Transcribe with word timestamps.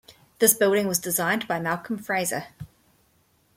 This 0.39 0.55
building 0.55 0.87
was 0.87 0.97
designed 0.97 1.47
by 1.47 1.59
Malcolm 1.59 1.99
Fraser. 1.99 2.47